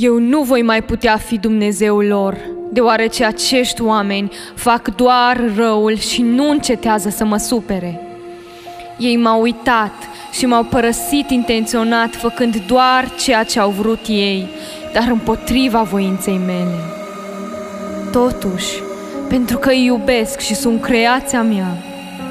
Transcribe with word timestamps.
Eu 0.00 0.18
nu 0.18 0.42
voi 0.42 0.62
mai 0.62 0.82
putea 0.82 1.16
fi 1.16 1.38
Dumnezeul 1.38 2.06
lor, 2.06 2.36
deoarece 2.72 3.24
acești 3.24 3.82
oameni 3.82 4.32
fac 4.54 4.94
doar 4.94 5.40
răul 5.56 5.96
și 5.96 6.22
nu 6.22 6.50
încetează 6.50 7.08
să 7.08 7.24
mă 7.24 7.36
supere. 7.36 8.00
Ei 8.98 9.16
m-au 9.16 9.40
uitat 9.40 9.92
și 10.32 10.46
m-au 10.46 10.64
părăsit 10.64 11.30
intenționat, 11.30 12.14
făcând 12.14 12.56
doar 12.66 13.10
ceea 13.18 13.44
ce 13.44 13.60
au 13.60 13.70
vrut 13.70 14.00
ei, 14.06 14.48
dar 14.92 15.08
împotriva 15.10 15.82
voinței 15.82 16.40
mele. 16.46 16.78
Totuși, 18.12 18.82
pentru 19.28 19.58
că 19.58 19.68
îi 19.68 19.84
iubesc 19.84 20.38
și 20.38 20.54
sunt 20.54 20.80
creația 20.80 21.42
mea, 21.42 21.76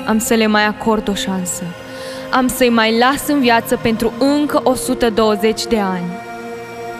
am 0.07 0.19
să 0.19 0.33
le 0.33 0.47
mai 0.47 0.65
acord 0.65 1.09
o 1.09 1.13
șansă. 1.13 1.63
Am 2.31 2.47
să-i 2.47 2.69
mai 2.69 2.97
las 2.97 3.27
în 3.27 3.39
viață 3.39 3.79
pentru 3.81 4.13
încă 4.19 4.61
120 4.63 5.65
de 5.65 5.79
ani. 5.79 6.27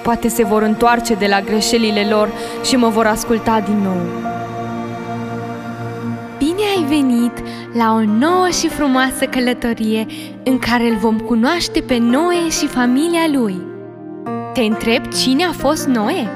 Poate 0.09 0.27
se 0.27 0.43
vor 0.43 0.61
întoarce 0.61 1.13
de 1.13 1.25
la 1.27 1.41
greșelile 1.41 2.07
lor 2.09 2.29
și 2.63 2.75
mă 2.75 2.87
vor 2.87 3.05
asculta 3.05 3.59
din 3.59 3.77
nou. 3.77 4.01
Bine 6.37 6.61
ai 6.77 6.83
venit 6.87 7.31
la 7.73 7.93
o 7.93 8.03
nouă 8.03 8.47
și 8.59 8.67
frumoasă 8.67 9.25
călătorie 9.25 10.05
în 10.43 10.59
care 10.59 10.83
îl 10.83 10.95
vom 10.95 11.19
cunoaște 11.19 11.81
pe 11.81 11.97
Noe 11.97 12.49
și 12.49 12.67
familia 12.67 13.27
lui. 13.33 13.61
Te 14.53 14.61
întreb 14.61 15.07
cine 15.07 15.43
a 15.43 15.51
fost 15.51 15.87
Noe? 15.87 16.27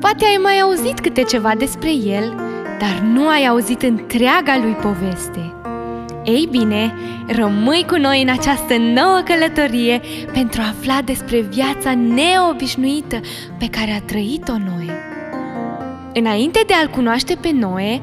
Poate 0.00 0.24
ai 0.24 0.38
mai 0.42 0.60
auzit 0.60 1.00
câte 1.00 1.22
ceva 1.22 1.52
despre 1.58 1.90
el, 1.90 2.34
dar 2.78 3.02
nu 3.12 3.28
ai 3.28 3.46
auzit 3.46 3.82
întreaga 3.82 4.58
lui 4.62 4.72
poveste. 4.72 5.61
Ei 6.24 6.48
bine, 6.50 6.94
rămâi 7.26 7.84
cu 7.88 7.96
noi 7.96 8.22
în 8.22 8.28
această 8.28 8.76
nouă 8.76 9.20
călătorie 9.24 10.00
pentru 10.32 10.60
a 10.60 10.68
afla 10.68 10.98
despre 11.04 11.40
viața 11.40 11.94
neobișnuită 11.94 13.20
pe 13.58 13.68
care 13.70 13.90
a 13.90 14.00
trăit-o 14.00 14.52
Noe. 14.52 14.98
Înainte 16.14 16.62
de 16.66 16.74
a-l 16.74 16.88
cunoaște 16.88 17.38
pe 17.40 17.50
Noe, 17.52 18.00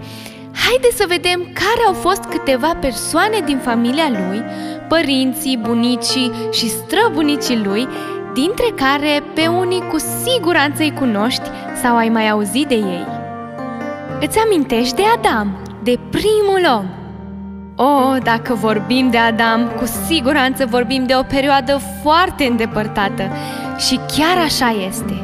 haide 0.53 0.87
să 0.93 1.05
vedem 1.07 1.39
care 1.53 1.87
au 1.87 1.93
fost 1.93 2.23
câteva 2.23 2.75
persoane 2.81 3.39
din 3.45 3.57
familia 3.57 4.09
lui, 4.09 4.43
părinții, 4.87 5.59
bunicii 5.61 6.31
și 6.51 6.69
străbunicii 6.69 7.61
lui, 7.63 7.87
dintre 8.33 8.73
care 8.75 9.23
pe 9.33 9.47
unii 9.47 9.87
cu 9.91 9.97
siguranță 9.97 10.83
îi 10.83 10.93
cunoști 10.93 11.49
sau 11.81 11.95
ai 11.95 12.09
mai 12.09 12.29
auzit 12.29 12.67
de 12.67 12.75
ei. 12.75 13.05
Îți 14.21 14.39
amintești 14.39 14.95
de 14.95 15.03
Adam, 15.17 15.57
de 15.83 15.99
primul 16.09 16.77
om? 16.77 16.98
Oh, 17.81 18.17
dacă 18.23 18.53
vorbim 18.53 19.09
de 19.09 19.17
Adam, 19.17 19.71
cu 19.77 19.85
siguranță 20.07 20.65
vorbim 20.65 21.05
de 21.05 21.15
o 21.15 21.23
perioadă 21.23 21.81
foarte 22.01 22.43
îndepărtată 22.43 23.31
și 23.77 23.99
chiar 24.17 24.37
așa 24.45 24.75
este. 24.87 25.23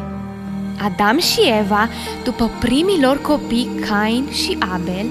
Adam 0.83 1.19
și 1.19 1.39
Eva, 1.59 1.89
după 2.23 2.51
primii 2.59 3.01
lor 3.01 3.21
copii, 3.21 3.69
Cain 3.89 4.31
și 4.31 4.57
Abel, 4.73 5.05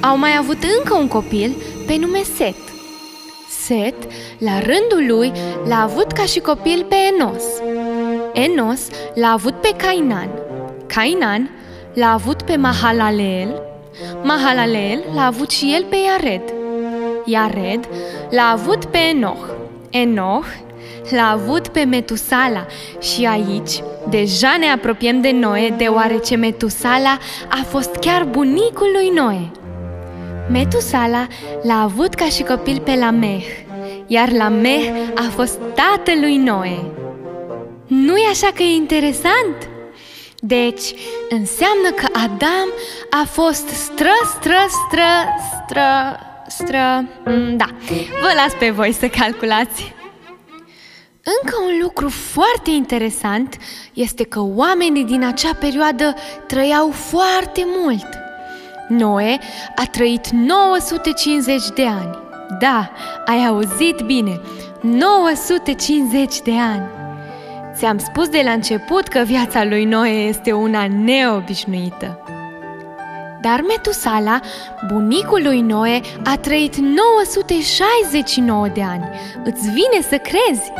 au 0.00 0.18
mai 0.18 0.30
avut 0.38 0.58
încă 0.78 0.94
un 0.94 1.08
copil 1.08 1.56
pe 1.86 1.96
nume 2.00 2.22
Set. 2.36 2.56
Set, 3.48 3.94
la 4.38 4.58
rândul 4.58 5.16
lui, 5.16 5.32
l-a 5.68 5.82
avut 5.82 6.12
ca 6.12 6.22
și 6.22 6.40
copil 6.40 6.86
pe 6.88 6.96
Enos. 7.14 7.42
Enos 8.32 8.80
l-a 9.14 9.32
avut 9.32 9.54
pe 9.54 9.74
Cainan. 9.76 10.28
Cainan 10.86 11.50
l-a 11.94 12.12
avut 12.12 12.42
pe 12.42 12.56
Mahalaleel. 12.56 13.62
Mahalaleel 14.22 15.04
l-a 15.14 15.26
avut 15.26 15.50
și 15.50 15.74
el 15.74 15.84
pe 15.88 15.96
Iared. 15.96 16.57
Iared 17.30 17.88
l-a 18.30 18.50
avut 18.52 18.84
pe 18.84 18.98
Enoch. 18.98 19.46
Enoch 19.90 20.46
l-a 21.10 21.30
avut 21.30 21.68
pe 21.68 21.84
Metusala 21.84 22.66
și 23.00 23.24
aici 23.24 23.82
deja 24.08 24.56
ne 24.58 24.66
apropiem 24.66 25.20
de 25.20 25.30
Noe 25.30 25.74
deoarece 25.76 26.36
Metusala 26.36 27.18
a 27.48 27.64
fost 27.68 27.94
chiar 27.94 28.24
bunicul 28.24 28.90
lui 28.92 29.08
Noe. 29.14 29.50
Metusala 30.50 31.26
l-a 31.62 31.82
avut 31.82 32.14
ca 32.14 32.24
și 32.24 32.42
copil 32.42 32.80
pe 32.84 32.94
Lameh, 32.94 33.46
iar 34.06 34.32
Lameh 34.32 34.90
a 35.14 35.30
fost 35.30 35.58
tatălui 35.74 36.36
Noe. 36.36 36.84
Nu-i 37.86 38.26
așa 38.30 38.48
că 38.54 38.62
e 38.62 38.74
interesant? 38.74 39.68
Deci, 40.40 40.94
înseamnă 41.28 41.90
că 41.96 42.06
Adam 42.12 42.68
a 43.10 43.26
fost 43.30 43.68
stră, 43.68 44.14
stră, 44.36 44.66
stră, 44.86 45.10
stră, 45.64 46.18
stră... 46.48 47.04
Mm, 47.24 47.56
da, 47.56 47.66
vă 48.20 48.32
las 48.36 48.52
pe 48.58 48.70
voi 48.70 48.92
să 48.92 49.08
calculați. 49.08 49.94
Încă 51.42 51.56
un 51.66 51.78
lucru 51.82 52.08
foarte 52.08 52.70
interesant 52.70 53.56
este 53.92 54.24
că 54.24 54.40
oamenii 54.40 55.04
din 55.04 55.24
acea 55.24 55.54
perioadă 55.54 56.14
trăiau 56.46 56.90
foarte 56.90 57.66
mult. 57.66 58.06
Noe 58.88 59.38
a 59.76 59.84
trăit 59.90 60.28
950 60.28 61.68
de 61.74 61.86
ani. 61.86 62.18
Da, 62.60 62.90
ai 63.26 63.46
auzit 63.46 64.00
bine, 64.00 64.40
950 64.80 66.40
de 66.40 66.52
ani. 66.52 66.88
Ți-am 67.74 67.98
spus 67.98 68.28
de 68.28 68.40
la 68.44 68.50
început 68.50 69.08
că 69.08 69.18
viața 69.18 69.64
lui 69.64 69.84
Noe 69.84 70.10
este 70.10 70.52
una 70.52 70.86
neobișnuită. 70.86 72.27
Dar 73.40 73.64
Metusala, 73.68 74.40
bunicul 74.92 75.42
lui 75.42 75.60
Noe, 75.60 76.00
a 76.24 76.36
trăit 76.36 76.76
969 76.76 78.68
de 78.68 78.82
ani. 78.82 79.08
Îți 79.44 79.70
vine 79.70 80.00
să 80.08 80.16
crezi? 80.16 80.72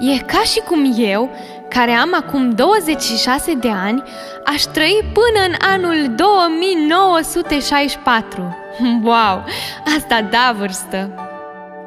E 0.00 0.18
ca 0.18 0.42
și 0.42 0.60
cum 0.60 0.94
eu, 0.96 1.30
care 1.68 1.90
am 1.90 2.14
acum 2.14 2.50
26 2.50 3.54
de 3.54 3.68
ani, 3.68 4.02
aș 4.44 4.62
trăi 4.62 5.10
până 5.12 5.40
în 5.46 5.54
anul 5.74 6.14
2964. 6.14 8.56
Wow, 9.02 9.44
asta 9.96 10.22
da 10.30 10.54
vârstă! 10.58 11.10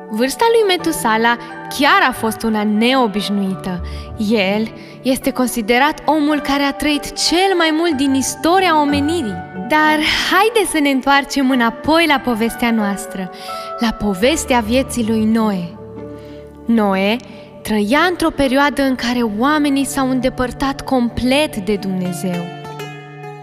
Vârsta 0.10 0.46
lui 0.52 0.64
Metusala 0.76 1.38
chiar 1.80 2.02
a 2.10 2.12
fost 2.12 2.44
una 2.44 2.64
neobișnuită. 2.64 3.82
El 4.30 4.72
este 5.02 5.32
considerat 5.32 6.00
omul 6.06 6.40
care 6.40 6.64
a 6.64 6.74
trăit 6.74 7.28
cel 7.28 7.56
mai 7.58 7.70
mult 7.78 7.98
din 7.98 8.14
istoria 8.14 8.82
omenirii. 8.82 9.50
Dar 9.72 10.00
haide 10.32 10.70
să 10.72 10.80
ne 10.80 10.90
întoarcem 10.90 11.50
înapoi 11.50 12.06
la 12.08 12.20
povestea 12.20 12.72
noastră, 12.72 13.32
la 13.80 13.92
povestea 13.92 14.59
vieții 14.59 15.08
lui 15.08 15.26
Noe. 15.26 15.78
Noe 16.66 17.16
trăia 17.62 18.00
într-o 18.10 18.30
perioadă 18.30 18.81
în 18.81 18.96
care 18.96 19.20
oamenii 19.40 19.86
s-au 19.86 20.10
îndepărtat 20.10 20.81
complet 20.81 21.56
de 21.56 21.76
Dumnezeu. 21.76 22.46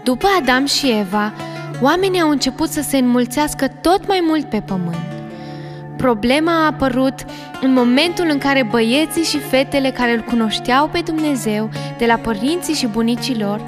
După 0.03 0.27
Adam 0.39 0.65
și 0.65 0.89
Eva, 0.99 1.33
oamenii 1.81 2.21
au 2.21 2.29
început 2.29 2.69
să 2.69 2.81
se 2.81 2.97
înmulțească 2.97 3.67
tot 3.67 4.07
mai 4.07 4.23
mult 4.27 4.49
pe 4.49 4.61
pământ. 4.65 5.07
Problema 5.97 6.51
a 6.51 6.65
apărut 6.65 7.25
în 7.61 7.73
momentul 7.73 8.27
în 8.29 8.37
care 8.37 8.67
băieții 8.69 9.23
și 9.23 9.39
fetele 9.39 9.91
care 9.91 10.13
îl 10.13 10.21
cunoșteau 10.21 10.87
pe 10.87 10.99
Dumnezeu 11.05 11.69
de 11.97 12.05
la 12.05 12.15
părinții 12.15 12.73
și 12.73 12.87
bunicii 12.87 13.39
lor 13.39 13.61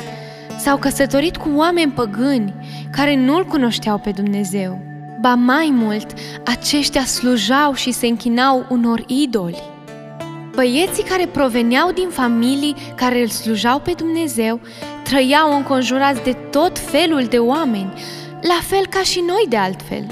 s-au 0.64 0.78
căsătorit 0.78 1.38
cu 1.38 1.50
oameni 1.56 1.92
păgâni 1.92 2.54
care 2.92 3.16
nu-L 3.16 3.46
cunoșteau 3.46 3.98
pe 3.98 4.12
Dumnezeu. 4.12 4.82
Ba 5.22 5.34
mai 5.34 5.70
mult, 5.74 6.08
aceștia 6.46 7.06
slujau 7.06 7.74
și 7.74 7.92
se 7.92 8.08
închinau 8.08 8.66
unor 8.70 9.04
idoli. 9.08 9.64
Băieții 10.56 11.04
care 11.04 11.26
proveneau 11.26 11.92
din 11.92 12.08
familii 12.10 12.76
care 12.96 13.22
îl 13.22 13.28
slujau 13.28 13.80
pe 13.80 13.92
Dumnezeu 13.98 14.60
trăiau 15.04 15.56
înconjurați 15.56 16.24
de 16.24 16.34
tot 16.34 16.80
felul 16.80 17.24
de 17.24 17.38
oameni, 17.38 17.94
la 18.42 18.60
fel 18.62 18.88
ca 18.90 19.02
și 19.02 19.24
noi 19.28 19.46
de 19.50 19.58
altfel. 19.58 20.06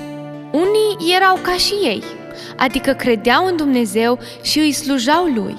Unii 0.52 1.14
erau 1.16 1.38
ca 1.41 1.53
și 1.53 1.73
ei, 1.73 2.03
adică 2.58 2.91
credeau 2.91 3.46
în 3.46 3.56
Dumnezeu 3.56 4.20
și 4.41 4.59
îi 4.59 4.72
slujau 4.72 5.26
lui, 5.26 5.56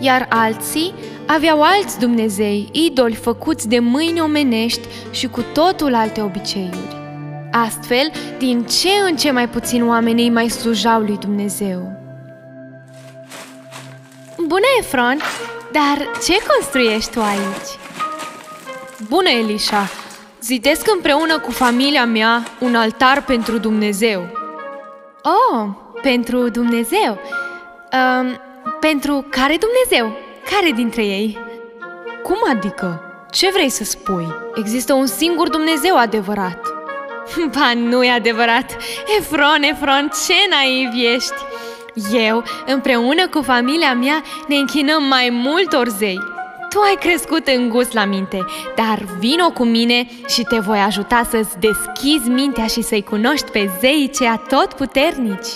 iar 0.00 0.26
alții 0.30 0.94
aveau 1.26 1.62
alți 1.62 1.98
Dumnezei, 1.98 2.68
idoli 2.72 3.14
făcuți 3.14 3.68
de 3.68 3.78
mâini 3.78 4.20
omenești 4.20 4.88
și 5.10 5.26
cu 5.26 5.44
totul 5.52 5.94
alte 5.94 6.20
obiceiuri. 6.20 7.02
Astfel, 7.52 8.10
din 8.38 8.64
ce 8.64 8.90
în 9.08 9.16
ce 9.16 9.30
mai 9.30 9.48
puțin 9.48 9.88
oamenii 9.88 10.30
mai 10.30 10.48
slujau 10.48 11.00
lui 11.00 11.16
Dumnezeu. 11.16 11.92
Bună, 14.46 14.66
Efron! 14.78 15.18
Dar 15.72 16.08
ce 16.24 16.34
construiești 16.48 17.10
tu 17.10 17.20
aici? 17.20 17.78
Bună, 19.08 19.28
Elisha! 19.28 19.88
Zidesc 20.40 20.90
împreună 20.94 21.38
cu 21.38 21.50
familia 21.50 22.04
mea 22.04 22.42
un 22.60 22.74
altar 22.74 23.24
pentru 23.24 23.58
Dumnezeu. 23.58 24.20
Oh, 25.22 25.68
pentru 26.02 26.48
Dumnezeu? 26.48 27.18
Um, 27.92 28.40
pentru 28.80 29.26
care 29.30 29.56
Dumnezeu? 29.56 30.23
Care 30.50 30.70
dintre 30.70 31.04
ei? 31.04 31.38
Cum 32.22 32.36
adică? 32.50 33.02
Ce 33.30 33.50
vrei 33.52 33.68
să 33.68 33.84
spui? 33.84 34.26
Există 34.54 34.92
un 34.92 35.06
singur 35.06 35.48
Dumnezeu 35.48 35.96
adevărat. 35.96 36.58
Ba, 37.54 37.72
nu 37.74 38.04
e 38.04 38.10
adevărat! 38.10 38.76
Efron, 39.18 39.62
Efron, 39.62 40.10
ce 40.26 40.34
naiv 40.50 41.14
ești! 41.14 41.34
Eu, 42.26 42.44
împreună 42.66 43.28
cu 43.28 43.42
familia 43.42 43.94
mea, 43.94 44.22
ne 44.48 44.56
închinăm 44.56 45.02
mai 45.02 45.28
multor 45.32 45.88
zei. 45.88 46.18
Tu 46.68 46.80
ai 46.80 46.94
crescut 47.00 47.46
în 47.46 47.68
gust 47.68 47.92
la 47.92 48.04
minte, 48.04 48.38
dar 48.76 48.98
vino 49.18 49.50
cu 49.50 49.64
mine 49.64 50.06
și 50.28 50.42
te 50.42 50.58
voi 50.58 50.78
ajuta 50.78 51.26
să-ți 51.30 51.58
deschizi 51.58 52.28
mintea 52.28 52.66
și 52.66 52.82
să-i 52.82 53.02
cunoști 53.02 53.50
pe 53.50 53.70
zeii 53.80 54.10
cei 54.10 54.40
tot 54.48 54.72
puternici. 54.72 55.48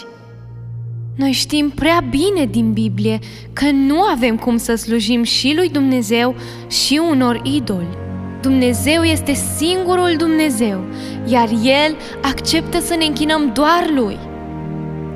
Noi 1.19 1.33
știm 1.33 1.71
prea 1.71 2.05
bine 2.11 2.45
din 2.45 2.73
Biblie 2.73 3.19
că 3.53 3.71
nu 3.71 4.01
avem 4.01 4.37
cum 4.37 4.57
să 4.57 4.75
slujim 4.75 5.23
și 5.23 5.53
lui 5.57 5.69
Dumnezeu 5.69 6.35
și 6.69 7.01
unor 7.11 7.41
idoli. 7.43 7.97
Dumnezeu 8.41 9.03
este 9.03 9.33
singurul 9.33 10.15
Dumnezeu, 10.17 10.85
iar 11.27 11.49
El 11.63 11.97
acceptă 12.23 12.81
să 12.81 12.95
ne 12.95 13.05
închinăm 13.05 13.51
doar 13.53 13.91
Lui. 13.95 14.19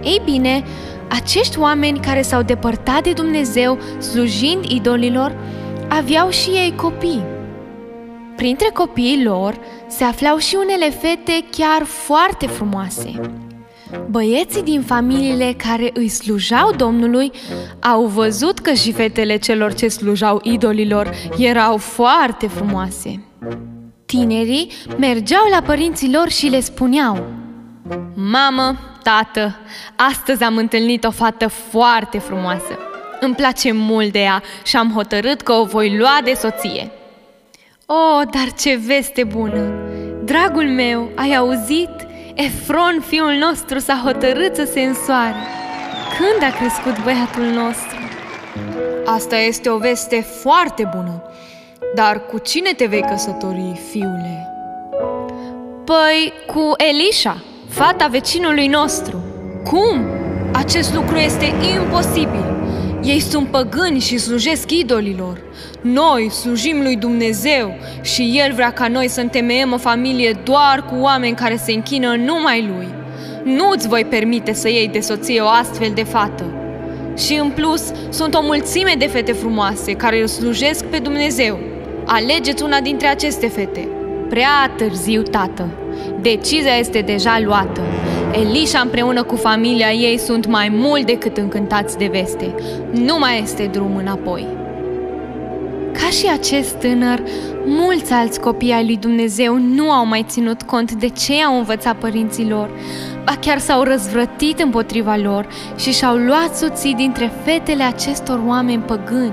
Ei 0.03 0.21
bine, 0.25 0.65
acești 1.09 1.59
oameni 1.59 2.01
care 2.01 2.23
s-au 2.23 2.43
depărtat 2.43 3.03
de 3.03 3.13
Dumnezeu 3.13 3.79
slujind 3.99 4.65
idolilor, 4.65 5.37
aveau 5.89 6.31
și 6.31 6.51
ei 6.51 6.75
copii. 6.77 7.25
Printre 8.37 8.71
copiii 8.73 9.25
lor 9.25 9.59
se 9.89 10.05
aflau 10.05 10.37
și 10.37 10.57
unele 10.63 10.91
fete 10.91 11.45
chiar 11.51 11.83
foarte 11.83 12.47
frumoase. 12.47 13.11
Băieții 14.11 14.63
din 14.63 14.83
familiile 14.83 15.55
care 15.57 15.91
îi 15.95 16.09
slujau 16.09 16.73
Domnului 16.77 17.33
au 17.81 18.07
văzut 18.07 18.59
că 18.59 18.73
și 18.73 18.93
fetele 18.93 19.37
celor 19.37 19.75
ce 19.75 19.89
slujau 19.89 20.41
idolilor 20.43 21.11
erau 21.39 21.77
foarte 21.77 22.47
frumoase. 22.47 23.25
Tinerii 24.07 24.73
mergeau 24.99 25.43
la 25.51 25.63
părinții 25.63 26.13
lor 26.13 26.29
și 26.29 26.47
le 26.47 26.61
spuneau 26.61 27.27
Mamă, 28.15 28.79
tată, 29.03 29.57
astăzi 29.97 30.43
am 30.43 30.57
întâlnit 30.57 31.05
o 31.05 31.11
fată 31.11 31.49
foarte 31.49 32.19
frumoasă. 32.19 32.79
Îmi 33.21 33.35
place 33.35 33.73
mult 33.73 34.13
de 34.13 34.19
ea 34.19 34.43
și 34.65 34.77
am 34.77 34.93
hotărât 34.95 35.41
că 35.41 35.53
o 35.53 35.65
voi 35.65 35.97
lua 35.97 36.21
de 36.25 36.33
soție. 36.33 36.91
Oh, 37.87 38.23
dar 38.33 38.53
ce 38.59 38.81
veste 38.87 39.25
bună! 39.25 39.73
Dragul 40.25 40.69
meu, 40.69 41.11
ai 41.15 41.35
auzit? 41.35 41.91
Efron, 42.35 43.05
fiul 43.07 43.33
nostru, 43.33 43.79
s-a 43.79 44.01
hotărât 44.05 44.55
să 44.57 44.69
se 44.73 44.81
însoare. 44.81 45.35
Când 46.19 46.53
a 46.53 46.57
crescut 46.57 47.05
băiatul 47.05 47.45
nostru? 47.45 47.99
Asta 49.05 49.37
este 49.37 49.69
o 49.69 49.77
veste 49.77 50.21
foarte 50.21 50.91
bună. 50.97 51.23
Dar 51.95 52.27
cu 52.27 52.39
cine 52.39 52.73
te 52.73 52.87
vei 52.87 53.01
căsători, 53.01 53.81
fiule? 53.91 54.49
Păi, 55.85 56.33
cu 56.47 56.73
Elisha, 56.77 57.43
fata 57.69 58.07
vecinului 58.07 58.67
nostru. 58.67 59.25
Cum? 59.65 60.07
Acest 60.53 60.95
lucru 60.95 61.17
este 61.17 61.53
imposibil. 61.75 62.52
Ei 63.05 63.21
sunt 63.21 63.49
păgâni 63.49 64.01
și 64.01 64.19
slujesc 64.19 64.71
idolilor. 64.71 65.41
Noi 65.81 66.31
slujim 66.31 66.83
lui 66.83 66.97
Dumnezeu 66.97 67.75
și 68.03 68.41
El 68.45 68.53
vrea 68.53 68.73
ca 68.73 68.89
noi 68.89 69.09
să 69.09 69.21
întemeiem 69.21 69.73
o 69.73 69.77
familie 69.77 70.41
doar 70.45 70.85
cu 70.91 70.95
oameni 71.01 71.35
care 71.35 71.57
se 71.57 71.73
închină 71.73 72.15
numai 72.17 72.73
Lui. 72.77 72.89
Nu-ți 73.55 73.89
voi 73.89 74.05
permite 74.05 74.53
să 74.53 74.69
iei 74.69 74.89
de 74.89 75.01
soție 75.01 75.41
o 75.41 75.47
astfel 75.47 75.91
de 75.95 76.03
fată. 76.03 76.45
Și 77.17 77.35
în 77.35 77.51
plus, 77.51 77.83
sunt 78.11 78.35
o 78.35 78.43
mulțime 78.43 78.95
de 78.99 79.07
fete 79.07 79.33
frumoase 79.33 79.93
care 79.93 80.21
îl 80.21 80.27
slujesc 80.27 80.85
pe 80.85 80.99
Dumnezeu. 80.99 81.59
Alegeți 82.07 82.63
una 82.63 82.81
dintre 82.81 83.07
aceste 83.07 83.49
fete. 83.49 83.89
Prea 84.29 84.73
târziu, 84.77 85.23
tată. 85.23 85.69
Decizia 86.21 86.75
este 86.75 87.01
deja 87.01 87.41
luată. 87.45 87.81
Elisha 88.33 88.81
împreună 88.81 89.23
cu 89.23 89.37
familia 89.37 89.93
ei 89.93 90.19
sunt 90.19 90.47
mai 90.47 90.69
mult 90.69 91.07
decât 91.07 91.37
încântați 91.37 91.99
de 91.99 92.09
veste. 92.13 92.55
Nu 92.93 93.19
mai 93.19 93.41
este 93.43 93.69
drum 93.73 93.97
înapoi. 93.97 94.47
Ca 95.93 96.09
și 96.09 96.29
acest 96.33 96.75
tânăr, 96.75 97.23
mulți 97.67 98.13
alți 98.13 98.41
copii 98.41 98.73
ai 98.73 98.85
lui 98.85 98.97
Dumnezeu 98.97 99.57
nu 99.57 99.91
au 99.91 100.07
mai 100.07 100.25
ținut 100.29 100.63
cont 100.63 100.93
de 100.93 101.09
ce 101.09 101.45
au 101.45 101.57
învățat 101.57 101.97
părinții 101.97 102.49
lor, 102.49 102.71
ba 103.25 103.37
chiar 103.41 103.59
s-au 103.59 103.83
răzvrătit 103.83 104.61
împotriva 104.61 105.17
lor 105.17 105.49
și 105.77 105.93
și-au 105.93 106.17
luat 106.17 106.57
soții 106.57 106.95
dintre 106.95 107.33
fetele 107.45 107.83
acestor 107.83 108.41
oameni 108.47 108.83
păgâni. 108.83 109.33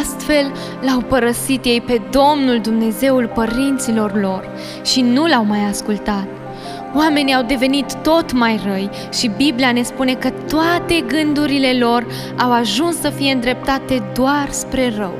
Astfel 0.00 0.52
l-au 0.80 1.00
părăsit 1.00 1.64
ei 1.64 1.80
pe 1.80 2.00
Domnul 2.10 2.60
Dumnezeul 2.60 3.30
părinților 3.34 4.20
lor 4.20 4.48
și 4.84 5.00
nu 5.00 5.26
l-au 5.26 5.44
mai 5.44 5.60
ascultat. 5.70 6.41
Oamenii 6.94 7.34
au 7.34 7.42
devenit 7.42 7.94
tot 7.94 8.32
mai 8.32 8.60
răi 8.66 8.90
și 9.12 9.30
Biblia 9.36 9.72
ne 9.72 9.82
spune 9.82 10.14
că 10.14 10.30
toate 10.48 11.04
gândurile 11.06 11.78
lor 11.78 12.06
au 12.38 12.52
ajuns 12.52 13.00
să 13.00 13.08
fie 13.08 13.32
îndreptate 13.32 14.02
doar 14.14 14.48
spre 14.50 14.92
rău. 14.96 15.14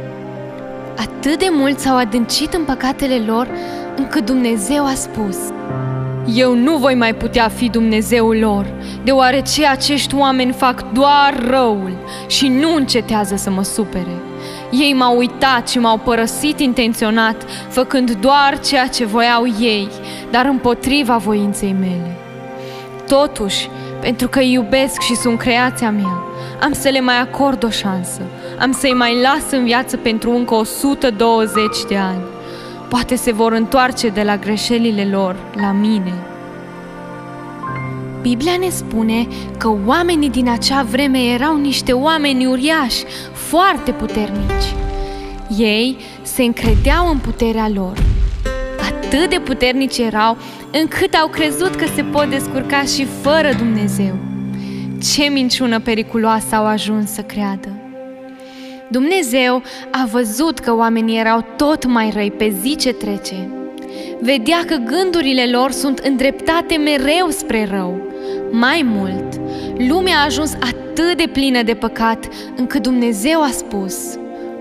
Atât 0.97 1.39
de 1.39 1.49
mult 1.51 1.79
s-au 1.79 1.97
adâncit 1.97 2.53
în 2.53 2.65
păcatele 2.65 3.19
lor 3.27 3.49
încât 3.97 4.25
Dumnezeu 4.25 4.85
a 4.85 4.95
spus 4.95 5.37
Eu 6.35 6.55
nu 6.55 6.77
voi 6.77 6.95
mai 6.95 7.15
putea 7.15 7.49
fi 7.49 7.69
Dumnezeul 7.69 8.37
lor, 8.37 8.67
deoarece 9.05 9.67
acești 9.67 10.15
oameni 10.15 10.53
fac 10.53 10.93
doar 10.93 11.45
răul 11.49 11.97
și 12.27 12.49
nu 12.49 12.75
încetează 12.75 13.37
să 13.37 13.51
mă 13.51 13.63
supere. 13.63 14.32
Ei 14.73 14.93
m-au 14.93 15.17
uitat 15.17 15.69
și 15.69 15.79
m-au 15.79 15.99
părăsit 15.99 16.61
intenționat, 16.61 17.37
făcând 17.69 18.11
doar 18.11 18.59
ceea 18.65 18.87
ce 18.87 19.05
voiau 19.05 19.47
ei, 19.61 19.89
dar 20.31 20.47
împotriva 20.47 21.17
voinței 21.17 21.77
mele. 21.81 22.17
Totuși, 23.09 23.69
pentru 24.01 24.29
că 24.29 24.39
îi 24.39 24.53
iubesc 24.53 25.01
și 25.01 25.15
sunt 25.15 25.39
creația 25.39 25.91
mea, 25.91 26.23
am 26.63 26.73
să 26.73 26.89
le 26.89 27.01
mai 27.01 27.21
acord 27.21 27.65
o 27.65 27.71
șansă, 27.71 28.21
am 28.59 28.73
să-i 28.73 28.95
mai 28.95 29.21
las 29.21 29.51
în 29.51 29.65
viață 29.65 29.97
pentru 29.97 30.31
încă 30.31 30.55
120 30.55 31.65
de 31.89 31.97
ani. 31.97 32.23
Poate 32.89 33.15
se 33.15 33.33
vor 33.33 33.53
întoarce 33.53 34.09
de 34.09 34.23
la 34.23 34.37
greșelile 34.37 35.09
lor 35.11 35.37
la 35.57 35.73
mine. 35.73 36.13
Biblia 38.23 38.57
ne 38.61 38.69
spune 38.69 39.27
că 39.59 39.73
oamenii 39.87 40.31
din 40.31 40.49
acea 40.49 40.83
vreme 40.83 41.19
erau 41.19 41.57
niște 41.57 41.93
oameni 41.93 42.47
uriași, 42.47 43.05
foarte 43.33 43.93
puternici. 43.93 44.75
Ei 45.59 45.97
se 46.23 46.43
încredeau 46.43 47.09
în 47.11 47.19
puterea 47.19 47.71
lor. 47.75 47.97
Atât 48.81 49.31
de 49.31 49.41
puternici 49.45 49.99
erau 49.99 50.37
încât 50.73 51.15
au 51.15 51.29
crezut 51.29 51.75
că 51.75 51.85
se 51.95 52.03
pot 52.03 52.31
descurca 52.31 52.83
și 52.83 53.07
fără 53.21 53.53
Dumnezeu. 53.59 54.15
Ce 55.15 55.23
minciună 55.23 55.81
periculoasă 55.81 56.55
au 56.55 56.67
ajuns 56.67 57.13
să 57.13 57.21
creadă! 57.21 57.69
Dumnezeu 58.91 59.63
a 59.91 60.09
văzut 60.13 60.59
că 60.59 60.75
oamenii 60.75 61.19
erau 61.19 61.47
tot 61.57 61.87
mai 61.87 62.11
răi 62.15 62.31
pe 62.31 62.55
zi 62.61 62.77
ce 62.77 62.93
trece. 62.93 63.49
Vedea 64.21 64.65
că 64.67 64.75
gândurile 64.75 65.51
lor 65.51 65.71
sunt 65.71 65.99
îndreptate 65.99 66.77
mereu 66.77 67.29
spre 67.31 67.69
rău. 67.71 68.12
Mai 68.55 68.83
mult, 68.85 69.41
lumea 69.89 70.17
a 70.17 70.25
ajuns 70.25 70.53
atât 70.55 71.17
de 71.17 71.29
plină 71.33 71.63
de 71.63 71.75
păcat 71.75 72.29
încât 72.57 72.83
Dumnezeu 72.83 73.43
a 73.43 73.51
spus 73.51 73.95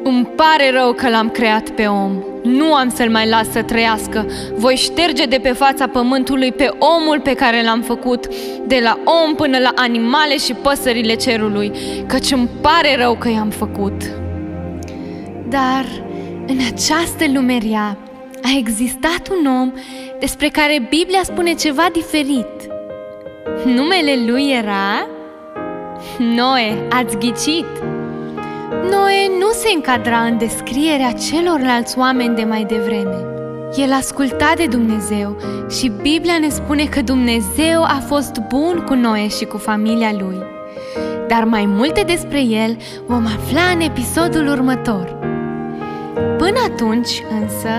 Îmi 0.03 0.25
pare 0.25 0.71
rău 0.71 0.93
că 0.93 1.10
l-am 1.10 1.29
creat 1.29 1.69
pe 1.69 1.86
om. 1.86 2.24
Nu 2.43 2.74
am 2.74 2.89
să-l 2.89 3.10
mai 3.10 3.29
las 3.29 3.51
să 3.51 3.62
trăiască. 3.62 4.25
Voi 4.55 4.75
șterge 4.75 5.25
de 5.25 5.38
pe 5.38 5.51
fața 5.51 5.88
pământului 5.88 6.51
pe 6.51 6.69
omul 6.79 7.19
pe 7.19 7.33
care 7.33 7.63
l-am 7.63 7.81
făcut, 7.81 8.27
de 8.67 8.79
la 8.83 9.00
om 9.25 9.36
până 9.36 9.57
la 9.57 9.71
animale 9.75 10.38
și 10.38 10.53
păsările 10.53 11.15
cerului, 11.15 11.71
căci 12.07 12.31
îmi 12.31 12.50
pare 12.62 12.95
rău 12.98 13.15
că 13.15 13.29
i-am 13.29 13.50
făcut. 13.50 14.01
Dar 15.50 15.86
în 16.48 16.57
această 16.74 17.25
lume 17.33 17.57
rea 17.69 17.98
a 18.41 18.50
existat 18.57 19.29
un 19.39 19.45
om 19.45 19.71
despre 20.19 20.48
care 20.48 20.88
Biblia 20.89 21.19
spune 21.24 21.53
ceva 21.53 21.88
diferit. 21.93 22.71
Numele 23.65 24.24
lui 24.27 24.51
era 24.63 25.08
Noe, 26.18 26.88
ați 26.89 27.18
ghicit! 27.18 27.65
Noe 28.89 29.27
nu 29.39 29.51
se 29.51 29.72
încadra 29.75 30.18
în 30.18 30.38
descrierea 30.38 31.12
celorlalți 31.12 31.98
oameni 31.98 32.36
de 32.36 32.44
mai 32.44 32.63
devreme. 32.63 33.25
El 33.75 33.91
asculta 33.91 34.53
de 34.56 34.65
Dumnezeu 34.65 35.38
și 35.70 35.91
Biblia 36.01 36.38
ne 36.39 36.50
spune 36.50 36.86
că 36.86 37.01
Dumnezeu 37.01 37.84
a 37.84 38.01
fost 38.06 38.39
bun 38.48 38.84
cu 38.86 38.94
Noe 38.94 39.27
și 39.27 39.46
cu 39.46 39.58
familia 39.58 40.12
lui. 40.20 40.38
Dar 41.27 41.44
mai 41.44 41.65
multe 41.65 42.01
despre 42.01 42.41
el 42.41 42.77
vom 43.06 43.25
afla 43.25 43.63
în 43.74 43.82
episodul 43.82 44.48
următor. 44.48 45.18
Până 46.38 46.60
atunci, 46.65 47.24
însă, 47.41 47.70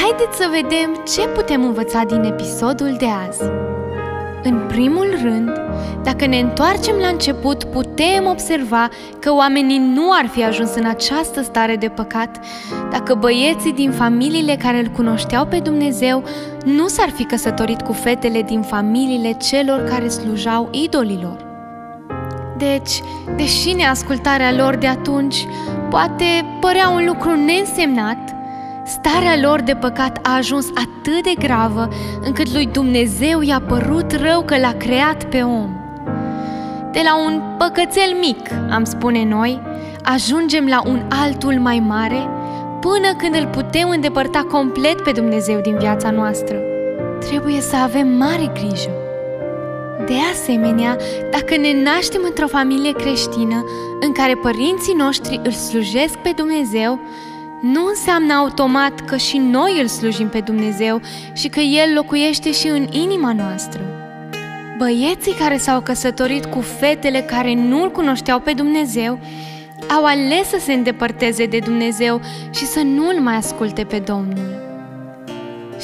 haideți 0.00 0.36
să 0.36 0.48
vedem 0.50 1.02
ce 1.14 1.28
putem 1.28 1.64
învăța 1.64 2.02
din 2.04 2.22
episodul 2.22 2.94
de 2.98 3.06
azi. 3.28 3.42
În 4.46 4.64
primul 4.68 5.18
rând, 5.22 5.50
dacă 6.02 6.26
ne 6.26 6.38
întoarcem 6.38 6.94
la 7.00 7.06
început, 7.06 7.64
putem 7.64 8.26
observa 8.26 8.88
că 9.20 9.34
oamenii 9.34 9.78
nu 9.78 10.10
ar 10.12 10.26
fi 10.26 10.44
ajuns 10.44 10.74
în 10.74 10.84
această 10.84 11.42
stare 11.42 11.76
de 11.76 11.88
păcat 11.88 12.40
dacă 12.90 13.14
băieții 13.14 13.72
din 13.72 13.90
familiile 13.90 14.56
care 14.56 14.78
îl 14.78 14.86
cunoșteau 14.86 15.46
pe 15.46 15.58
Dumnezeu 15.58 16.24
nu 16.64 16.86
s-ar 16.86 17.08
fi 17.08 17.24
căsătorit 17.24 17.80
cu 17.80 17.92
fetele 17.92 18.42
din 18.42 18.62
familiile 18.62 19.32
celor 19.32 19.84
care 19.84 20.08
slujau 20.08 20.68
idolilor. 20.70 21.36
Deci, 22.58 23.02
deși 23.36 23.72
neascultarea 23.72 24.52
lor 24.52 24.76
de 24.76 24.86
atunci 24.86 25.46
poate 25.90 26.56
părea 26.60 26.88
un 26.88 27.04
lucru 27.06 27.36
neînsemnat, 27.36 28.33
starea 28.84 29.36
lor 29.42 29.60
de 29.60 29.74
păcat 29.74 30.18
a 30.22 30.36
ajuns 30.36 30.66
atât 30.68 31.22
de 31.22 31.32
gravă 31.38 31.88
încât 32.20 32.52
lui 32.52 32.66
Dumnezeu 32.66 33.40
i-a 33.40 33.60
părut 33.60 34.12
rău 34.12 34.42
că 34.42 34.58
l-a 34.58 34.72
creat 34.72 35.24
pe 35.24 35.42
om. 35.42 35.68
De 36.92 37.00
la 37.04 37.24
un 37.24 37.42
păcățel 37.58 38.16
mic, 38.20 38.50
am 38.70 38.84
spune 38.84 39.24
noi, 39.24 39.62
ajungem 40.02 40.66
la 40.66 40.82
un 40.86 41.02
altul 41.22 41.54
mai 41.58 41.82
mare 41.86 42.28
până 42.80 43.14
când 43.16 43.34
îl 43.34 43.46
putem 43.46 43.88
îndepărta 43.88 44.46
complet 44.50 45.00
pe 45.00 45.12
Dumnezeu 45.12 45.60
din 45.60 45.76
viața 45.78 46.10
noastră. 46.10 46.56
Trebuie 47.20 47.60
să 47.60 47.76
avem 47.76 48.08
mare 48.08 48.52
grijă. 48.54 48.90
De 50.06 50.14
asemenea, 50.32 50.96
dacă 51.30 51.56
ne 51.56 51.82
naștem 51.82 52.20
într-o 52.24 52.46
familie 52.46 52.92
creștină 52.92 53.64
în 54.00 54.12
care 54.12 54.34
părinții 54.34 54.94
noștri 54.94 55.40
îl 55.44 55.50
slujesc 55.50 56.16
pe 56.16 56.32
Dumnezeu, 56.36 57.00
nu 57.64 57.86
înseamnă 57.86 58.34
automat 58.34 59.00
că 59.00 59.16
și 59.16 59.38
noi 59.38 59.80
îl 59.80 59.86
slujim 59.86 60.28
pe 60.28 60.40
Dumnezeu 60.40 61.00
și 61.32 61.48
că 61.48 61.60
El 61.60 61.94
locuiește 61.94 62.52
și 62.52 62.66
în 62.66 62.86
inima 62.90 63.32
noastră. 63.32 63.80
Băieții 64.78 65.32
care 65.32 65.56
s-au 65.56 65.80
căsătorit 65.80 66.44
cu 66.44 66.60
fetele 66.60 67.20
care 67.20 67.54
nu-L 67.54 67.90
cunoșteau 67.90 68.40
pe 68.40 68.52
Dumnezeu 68.52 69.18
au 69.96 70.04
ales 70.04 70.48
să 70.48 70.58
se 70.60 70.72
îndepărteze 70.72 71.46
de 71.46 71.58
Dumnezeu 71.58 72.20
și 72.50 72.66
să 72.66 72.80
nu-L 72.80 73.20
mai 73.20 73.34
asculte 73.34 73.84
pe 73.84 73.98
Domnul. 73.98 74.62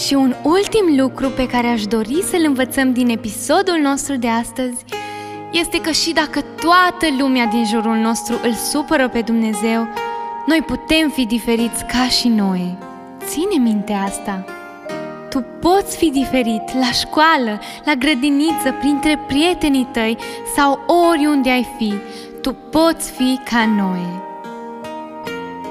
Și 0.06 0.14
un 0.14 0.34
ultim 0.42 0.94
lucru 0.96 1.28
pe 1.28 1.46
care 1.46 1.66
aș 1.66 1.86
dori 1.86 2.22
să-l 2.30 2.44
învățăm 2.46 2.92
din 2.92 3.08
episodul 3.08 3.78
nostru 3.82 4.16
de 4.16 4.28
astăzi 4.28 4.84
este 5.52 5.80
că 5.80 5.90
și 5.90 6.12
dacă 6.12 6.40
toată 6.40 7.06
lumea 7.18 7.46
din 7.46 7.64
jurul 7.64 7.96
nostru 7.96 8.40
îl 8.42 8.52
supără 8.52 9.08
pe 9.08 9.20
Dumnezeu, 9.20 9.88
noi 10.46 10.62
putem 10.66 11.10
fi 11.10 11.26
diferiți 11.26 11.84
ca 11.84 12.08
și 12.08 12.28
noi. 12.28 12.76
Ține 13.24 13.56
minte 13.62 13.92
asta! 13.92 14.44
Tu 15.30 15.44
poți 15.60 15.96
fi 15.96 16.10
diferit 16.10 16.74
la 16.74 16.90
școală, 16.92 17.60
la 17.84 17.94
grădiniță, 17.94 18.74
printre 18.78 19.18
prietenii 19.26 19.88
tăi 19.92 20.16
sau 20.56 20.78
oriunde 21.10 21.50
ai 21.50 21.66
fi. 21.78 21.92
Tu 22.42 22.52
poți 22.52 23.10
fi 23.10 23.38
ca 23.50 23.66
noi. 23.76 24.28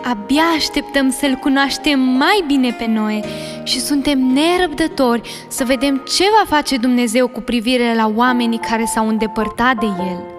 Abia 0.04 0.44
așteptăm 0.56 1.10
să-L 1.10 1.36
cunoaștem 1.36 2.00
mai 2.00 2.44
bine 2.48 2.72
pe 2.72 2.86
noi 2.88 3.24
și 3.64 3.80
suntem 3.80 4.20
nerăbdători 4.20 5.30
să 5.48 5.64
vedem 5.64 6.04
ce 6.16 6.24
va 6.24 6.56
face 6.56 6.78
Dumnezeu 6.78 7.28
cu 7.28 7.42
privire 7.42 7.96
la 7.96 8.12
oamenii 8.16 8.60
care 8.60 8.86
s-au 8.86 9.08
îndepărtat 9.08 9.80
de 9.80 9.86
El. 9.86 10.39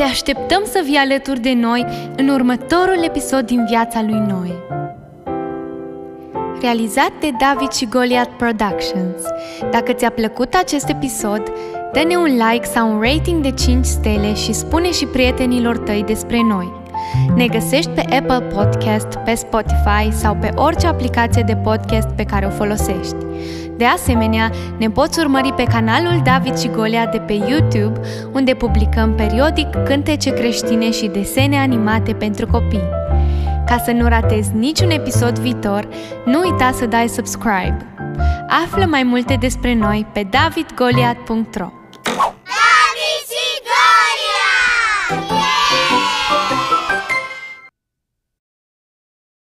Te 0.00 0.06
așteptăm 0.06 0.62
să 0.64 0.82
vii 0.84 0.96
alături 0.96 1.40
de 1.40 1.52
noi 1.52 1.86
în 2.16 2.28
următorul 2.28 3.04
episod 3.04 3.40
din 3.46 3.64
viața 3.68 4.02
lui 4.02 4.18
Noi. 4.28 4.52
Realizat 6.60 7.12
de 7.20 7.30
David 7.38 7.70
și 7.70 7.86
Goliath 7.86 8.30
Productions. 8.38 9.22
Dacă 9.70 9.92
ți-a 9.92 10.10
plăcut 10.10 10.54
acest 10.54 10.88
episod, 10.88 11.42
dă-ne 11.92 12.16
un 12.16 12.38
like 12.50 12.64
sau 12.64 12.92
un 12.92 13.00
rating 13.00 13.42
de 13.42 13.50
5 13.50 13.84
stele 13.84 14.34
și 14.34 14.52
spune 14.52 14.92
și 14.92 15.06
prietenilor 15.06 15.78
tăi 15.78 16.04
despre 16.06 16.40
noi. 16.48 16.72
Ne 17.36 17.46
găsești 17.46 17.90
pe 17.90 18.00
Apple 18.00 18.46
Podcast, 18.54 19.18
pe 19.24 19.34
Spotify 19.34 20.12
sau 20.12 20.36
pe 20.40 20.50
orice 20.54 20.86
aplicație 20.86 21.42
de 21.46 21.56
podcast 21.56 22.08
pe 22.08 22.24
care 22.24 22.46
o 22.46 22.50
folosești. 22.50 23.16
De 23.80 23.86
asemenea, 23.86 24.50
ne 24.78 24.90
poți 24.90 25.20
urmări 25.20 25.52
pe 25.52 25.62
canalul 25.62 26.20
David 26.24 26.58
și 26.58 26.68
Golia 26.68 27.06
de 27.06 27.18
pe 27.18 27.32
YouTube, 27.32 28.00
unde 28.32 28.54
publicăm 28.54 29.14
periodic 29.14 29.66
cântece 29.84 30.30
creștine 30.30 30.90
și 30.90 31.06
desene 31.06 31.56
animate 31.58 32.12
pentru 32.12 32.46
copii. 32.46 32.88
Ca 33.66 33.78
să 33.84 33.90
nu 33.90 34.08
ratezi 34.08 34.50
niciun 34.54 34.90
episod 34.90 35.38
viitor, 35.38 35.88
nu 36.24 36.40
uita 36.40 36.70
să 36.72 36.86
dai 36.86 37.08
subscribe. 37.08 37.86
Află 38.64 38.84
mai 38.84 39.02
multe 39.02 39.36
despre 39.40 39.74
noi 39.74 40.06
pe 40.12 40.26
davidgoliat.ro 40.30 41.79